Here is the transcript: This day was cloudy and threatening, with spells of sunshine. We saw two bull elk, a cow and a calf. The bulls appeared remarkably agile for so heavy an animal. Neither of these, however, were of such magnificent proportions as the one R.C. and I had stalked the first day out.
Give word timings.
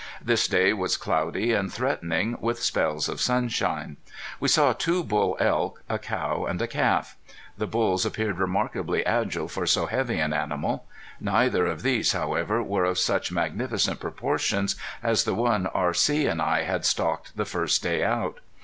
This 0.19 0.47
day 0.47 0.73
was 0.73 0.97
cloudy 0.97 1.53
and 1.53 1.71
threatening, 1.71 2.35
with 2.39 2.59
spells 2.63 3.07
of 3.07 3.21
sunshine. 3.21 3.97
We 4.39 4.47
saw 4.47 4.73
two 4.73 5.03
bull 5.03 5.37
elk, 5.39 5.83
a 5.87 5.99
cow 5.99 6.45
and 6.45 6.59
a 6.59 6.65
calf. 6.67 7.17
The 7.59 7.67
bulls 7.67 8.03
appeared 8.03 8.39
remarkably 8.39 9.05
agile 9.05 9.47
for 9.47 9.67
so 9.67 9.85
heavy 9.85 10.17
an 10.19 10.33
animal. 10.33 10.87
Neither 11.19 11.67
of 11.67 11.83
these, 11.83 12.13
however, 12.13 12.63
were 12.63 12.85
of 12.85 12.97
such 12.97 13.31
magnificent 13.31 13.99
proportions 13.99 14.75
as 15.03 15.23
the 15.23 15.35
one 15.35 15.67
R.C. 15.67 16.25
and 16.25 16.41
I 16.41 16.63
had 16.63 16.83
stalked 16.83 17.37
the 17.37 17.45
first 17.45 17.83
day 17.83 18.03
out. 18.03 18.39